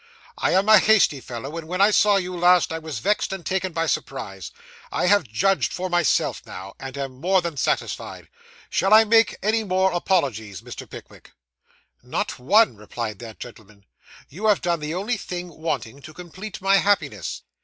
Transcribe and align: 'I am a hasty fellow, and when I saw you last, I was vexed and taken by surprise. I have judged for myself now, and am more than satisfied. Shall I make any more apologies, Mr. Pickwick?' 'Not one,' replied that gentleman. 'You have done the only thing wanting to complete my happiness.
'I 0.39 0.51
am 0.53 0.67
a 0.69 0.79
hasty 0.79 1.21
fellow, 1.21 1.55
and 1.59 1.67
when 1.67 1.79
I 1.79 1.91
saw 1.91 2.15
you 2.15 2.35
last, 2.35 2.73
I 2.73 2.79
was 2.79 2.97
vexed 2.97 3.31
and 3.31 3.45
taken 3.45 3.71
by 3.71 3.85
surprise. 3.85 4.49
I 4.91 5.05
have 5.05 5.25
judged 5.27 5.71
for 5.71 5.91
myself 5.91 6.41
now, 6.43 6.73
and 6.79 6.97
am 6.97 7.21
more 7.21 7.39
than 7.43 7.55
satisfied. 7.55 8.27
Shall 8.71 8.95
I 8.95 9.03
make 9.03 9.37
any 9.43 9.63
more 9.63 9.91
apologies, 9.91 10.61
Mr. 10.61 10.89
Pickwick?' 10.89 11.33
'Not 12.01 12.39
one,' 12.39 12.77
replied 12.77 13.19
that 13.19 13.39
gentleman. 13.39 13.85
'You 14.27 14.47
have 14.47 14.61
done 14.61 14.79
the 14.79 14.95
only 14.95 15.17
thing 15.17 15.49
wanting 15.49 16.01
to 16.01 16.15
complete 16.15 16.63
my 16.63 16.77
happiness. 16.77 17.43